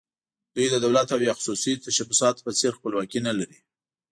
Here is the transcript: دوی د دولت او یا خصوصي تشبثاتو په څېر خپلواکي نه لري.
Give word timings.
دوی 0.55 0.67
د 0.71 0.75
دولت 0.85 1.07
او 1.15 1.19
یا 1.27 1.33
خصوصي 1.37 1.73
تشبثاتو 1.85 2.43
په 2.45 2.51
څېر 2.59 2.71
خپلواکي 2.77 3.19
نه 3.27 3.33
لري. 3.39 3.59